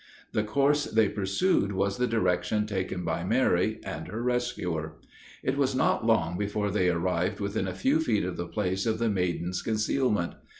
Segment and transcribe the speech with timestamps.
[0.31, 4.93] The course they pursued was the direction taken by Mary and her rescuer.
[5.43, 8.97] It was not long before they arrived within a few feet of the place of
[8.97, 10.33] the maiden's concealment.